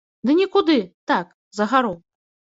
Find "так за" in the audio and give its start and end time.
1.11-1.67